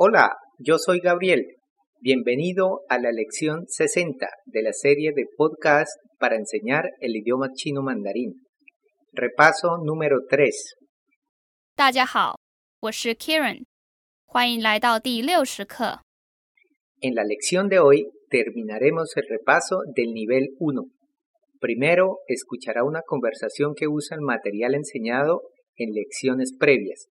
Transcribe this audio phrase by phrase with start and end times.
[0.00, 1.44] Hola, yo soy Gabriel.
[2.00, 7.82] Bienvenido a la lección 60 de la serie de podcast para enseñar el idioma chino
[7.82, 8.46] mandarín.
[9.12, 10.52] Repaso número 3.
[11.74, 12.36] 大家好，
[12.80, 13.64] 我是 Karen，
[14.26, 16.00] 欢迎来到第六十课。
[17.00, 20.84] En la lección de hoy terminaremos el repaso del nivel 1.
[21.60, 25.42] Primero escuchará una conversación que usa el material enseñado
[25.76, 27.08] en lecciones previas.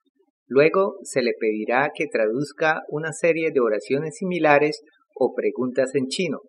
[0.48, 4.82] Luego se le pedirá que traduzca una serie de oraciones similares
[5.16, 6.40] o preguntas en chino.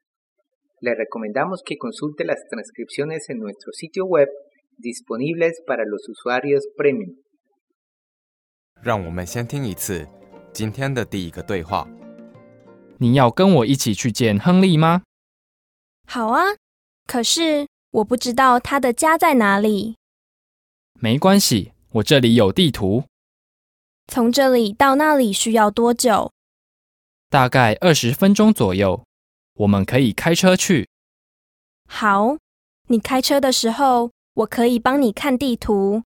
[0.81, 4.29] Le recomendamos que consulte las transcripciones en nuestro sitio web
[4.79, 7.15] disponibles para los usuarios premium.
[8.83, 10.09] 让我们先听一次
[10.53, 11.89] 今天的第一个对话。
[12.99, 15.03] 你要跟我一起去见亨利吗？
[16.09, 16.57] 好啊，
[17.07, 19.95] 可是我不知道他的家在哪里。
[21.01, 23.05] 没关系，我这里有地图，
[24.08, 26.32] 从这里到那里需要多久？
[27.30, 29.04] 大概二十分钟左右。
[29.56, 30.88] 我们可以开车去。
[31.88, 32.38] 好，
[32.88, 36.04] 你开车的时候，我可以帮你看地图。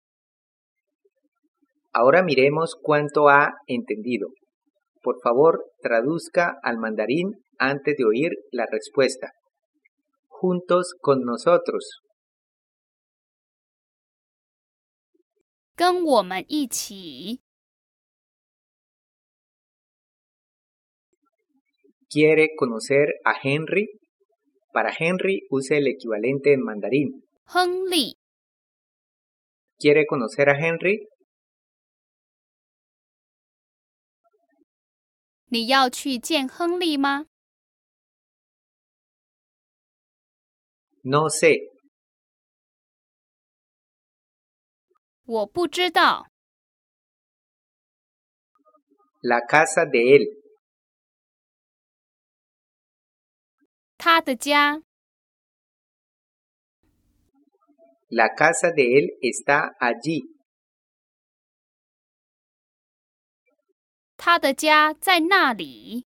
[1.92, 4.30] Ahora miremos cuánto ha entendido.
[5.02, 9.32] Por favor, traduzca al mandarín antes de oír la respuesta.
[10.30, 11.84] Juntos con nosotros.
[15.76, 17.42] 跟我们一起，
[22.11, 23.89] ¿Quiere conocer a Henry?
[24.73, 27.25] Para Henry use el equivalente en mandarín.
[27.47, 28.17] 亨利，
[29.79, 31.09] ¿Quiere conocer a Henry?
[35.48, 37.27] 你要去见亨利吗？
[41.03, 41.70] No sé.
[45.25, 46.27] 我不知道。
[49.23, 50.27] La casa de él.
[54.02, 54.82] 他的家
[58.10, 60.23] ，La casa de él está allí.
[64.17, 66.08] 他的家在那里。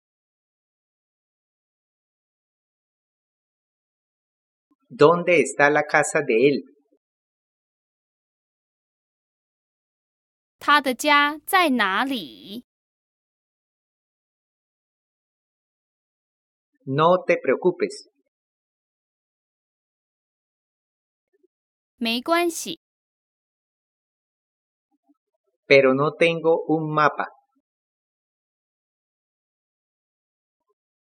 [4.87, 6.63] ¿Dónde está la casa de él?
[10.59, 12.63] 他的家在哪里？
[16.90, 18.08] No te preocupes.
[21.98, 22.78] 没关系，
[25.66, 27.26] Pero no tengo un mapa.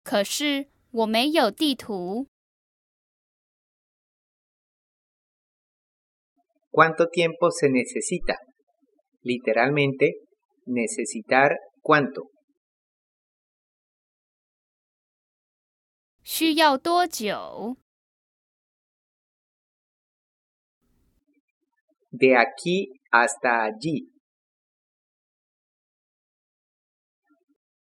[0.03, 2.27] 可是我没有地图。
[6.71, 8.37] ¿Cuánto tiempo se necesita?
[9.23, 10.15] Literalmente,
[10.65, 12.31] necesitar cuánto.
[16.26, 17.78] 需要多久
[22.10, 24.10] ？De aquí hasta allí.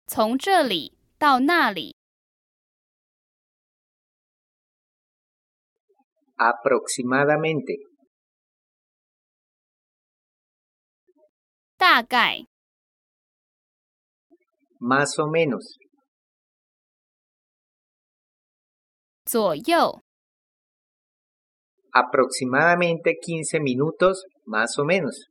[0.05, 1.95] 从这里到那里
[6.37, 7.89] ，Aproximadamente.
[11.77, 12.45] 大概
[14.79, 15.84] Más o menos.
[19.24, 20.02] 左右，
[21.92, 25.28] Aproximadamente 15 minutos, más o menos.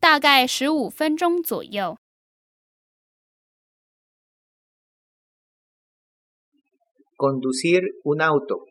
[0.00, 1.96] 大概十五分钟左右。
[7.16, 8.66] Conducir un auto.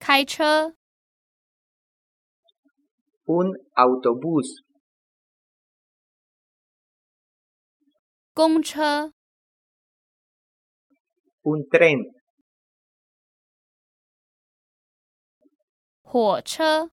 [0.00, 0.74] 开车，
[3.26, 4.62] Un autobús.
[8.38, 9.12] 公车，
[11.42, 12.12] Un tren.
[16.02, 16.90] 火车，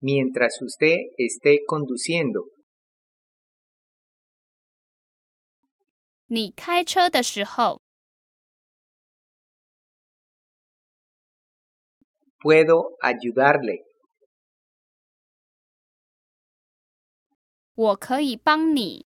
[0.00, 2.48] Mientras usted esté conduciendo.
[6.26, 7.82] 你开车的时候，
[12.40, 13.84] Puedo ayudarle.
[17.74, 19.06] 我可以帮你。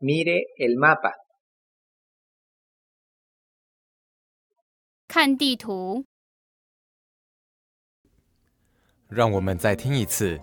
[0.00, 1.12] Mire el mapa.
[5.08, 6.04] 看地图，
[9.08, 10.38] 让我们再听一次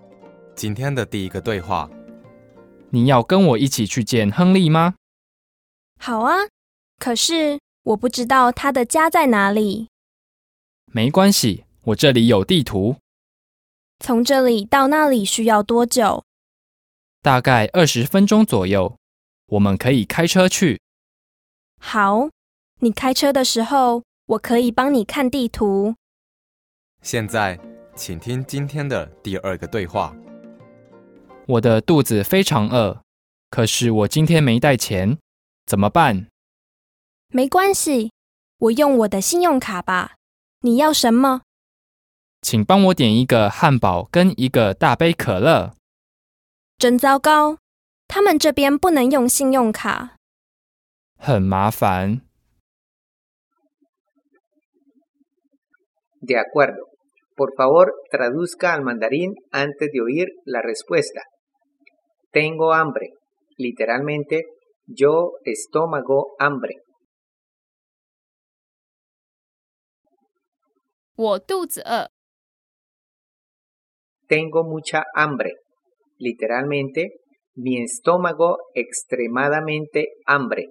[0.55, 1.87] 今天的第一个对话。
[2.89, 4.95] 你要跟我一起去见亨利吗？
[5.99, 6.47] 好啊，
[6.97, 9.89] 可是我不知道他的家在哪里。
[10.87, 12.97] 没关系，我这里有地图，
[13.99, 16.23] 从这里到那里需要多久？
[17.21, 18.97] 大概二十分钟左右。
[19.53, 20.81] 我们可以开车去。
[21.79, 22.29] 好，
[22.79, 25.95] 你开车的时候，我可以帮你看地图。
[27.01, 27.59] 现在，
[27.95, 30.15] 请听今天的第二个对话。
[31.45, 33.01] 我的肚子非常饿，
[33.51, 35.19] 可是我今天没带钱，
[35.65, 36.27] 怎么办？
[37.27, 38.11] 没关系，
[38.57, 40.15] 我用我的信用卡吧。
[40.61, 41.41] 你要什么？
[42.41, 45.75] 请帮我点一个汉堡跟一个大杯可乐。
[46.77, 47.57] 真糟糕，
[48.12, 50.16] 他们这边不能用信用卡。
[51.16, 52.22] 很麻烦。
[56.20, 56.88] De acuerdo.
[57.36, 61.22] Por favor, traduzca al mandarín antes de oír la respuesta.
[62.32, 63.10] Tengo hambre.
[63.56, 64.44] Literalmente,
[64.86, 66.74] yo estómago hambre.
[71.14, 72.08] 我肚子饿，
[74.28, 75.52] Tengo mucha hambre.
[76.18, 77.10] Literalmente,
[77.55, 80.69] mi estómago extremadamente hambre.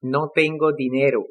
[0.00, 1.26] No tengo dinero.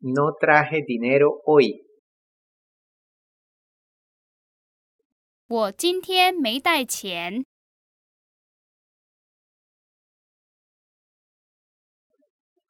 [0.00, 1.89] No traje dinero hoy.
[5.49, 7.45] 我今天没带钱。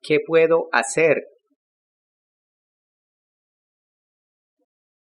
[0.02, 1.16] ¿Qué puedo hacer?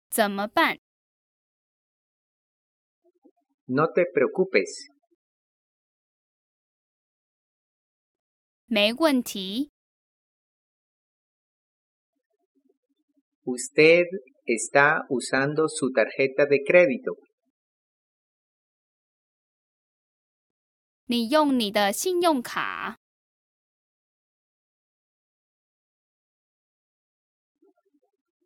[0.08, 0.78] 怎么办？
[3.66, 4.88] No te preocupes.
[8.66, 9.70] 没问题。
[13.44, 14.06] Usted
[14.46, 17.16] está usando su tarjeta de crédito.
[21.11, 22.97] 你用你的信用卡。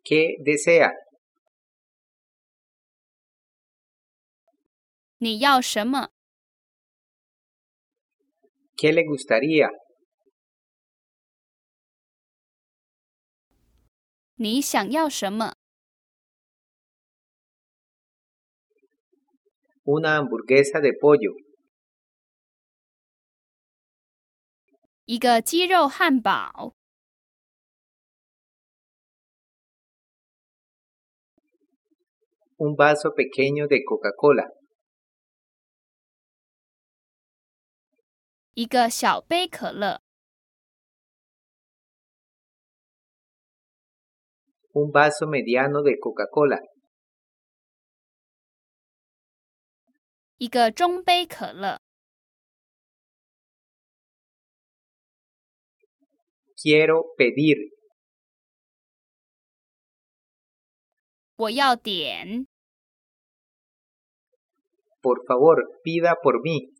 [0.02, 0.90] ¿Qué desea?
[5.18, 6.10] 你要什么
[8.76, 9.70] ？¿Qué le gustaría?
[14.34, 15.54] 你想要什么
[19.84, 21.45] ？Una hamburguesa de pollo.
[25.06, 26.74] 一个鸡肉汉堡
[32.58, 34.50] ，Un vaso pequeño de Coca-Cola.
[38.54, 40.02] 一个小杯可乐
[44.72, 46.58] ，Un vaso mediano de Coca-Cola.
[50.38, 51.80] 一个中杯可乐，
[56.55, 57.57] Quiero pedir.
[61.35, 62.45] 我要点。
[65.01, 66.71] Por favor, pida por mí.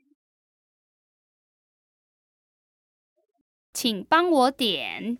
[3.73, 5.17] 请帮我点。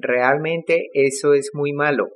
[0.00, 2.08] Realmente eso es muy malo.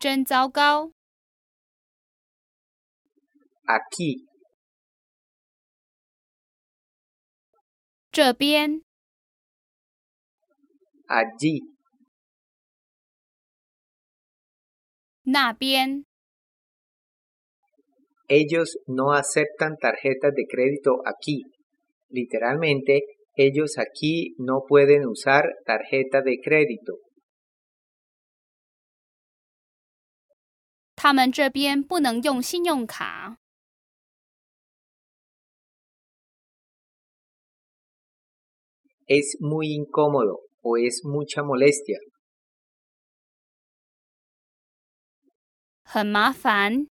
[0.00, 0.90] 真糟糕！
[3.66, 4.26] Aquí,
[8.10, 8.82] 这边
[11.06, 11.62] allí,
[15.22, 16.04] 那边
[18.28, 21.42] ellos no aceptan tarjetas de crédito aquí.
[22.08, 23.02] Literalmente,
[23.36, 26.98] ellos aquí no pueden usar tarjeta de crédito.
[30.94, 33.38] 他们这边不能用信用卡。
[39.07, 41.97] Es muy incómodo o es mucha molestia.
[45.81, 46.87] 很麻烦。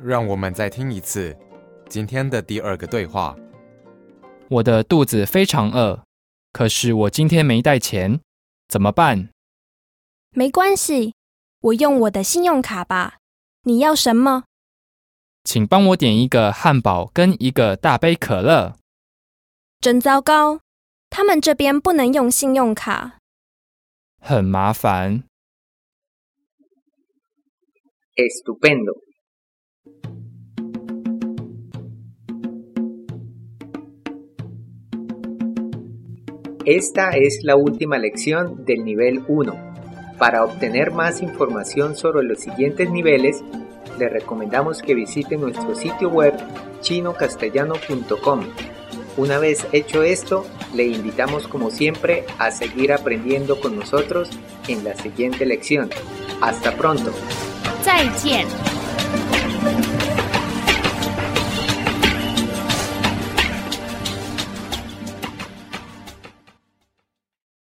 [0.00, 1.38] 让我们再听一次
[1.88, 3.36] 今天的第二个对话。
[4.50, 6.02] 我的肚子非常饿，
[6.52, 8.20] 可是我今天没带钱，
[8.66, 9.28] 怎么办？
[10.30, 11.14] 没关系，
[11.60, 13.18] 我用我的信用卡吧。
[13.62, 14.42] 你要什么？
[15.44, 18.76] 请帮我点一个汉堡跟一个大杯可乐。
[19.81, 20.61] 真糟糕，
[21.09, 23.19] 他们这边不能用信用卡。
[24.19, 25.23] 很麻烦。
[28.15, 28.93] Estupendo.
[36.65, 39.55] Esta es la última lección del nivel 1.
[40.17, 43.41] Para obtener más información sobre los siguientes niveles,
[43.97, 46.33] le recomendamos que visite nuestro sitio web
[46.81, 48.41] chinocastellano.com.
[49.16, 54.30] una vez hecho esto, le invitamos como siempre a seguir aprendiendo con nosotros
[54.68, 55.90] en la siguiente lección.
[56.40, 57.12] Hasta pronto.
[57.82, 58.71] 再见。